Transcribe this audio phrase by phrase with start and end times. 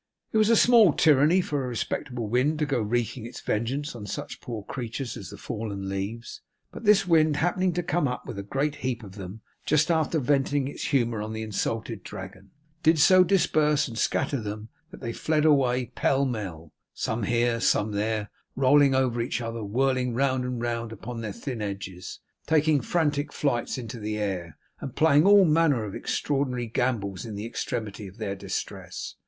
[0.33, 4.41] It was small tyranny for a respectable wind to go wreaking its vengeance on such
[4.41, 8.41] poor creatures as the fallen leaves, but this wind happening to come up with a
[8.41, 12.49] great heap of them just after venting its humour on the insulted Dragon,
[12.81, 17.91] did so disperse and scatter them that they fled away, pell mell, some here, some
[17.91, 23.31] there, rolling over each other, whirling round and round upon their thin edges, taking frantic
[23.31, 28.17] flights into the air, and playing all manner of extraordinary gambols in the extremity of
[28.17, 29.13] their distress.